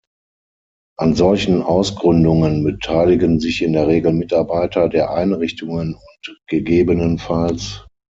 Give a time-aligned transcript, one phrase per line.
[0.97, 7.29] An solchen Ausgründungen beteiligen sich in der Regel Mitarbeiter der Einrichtungen und ggf.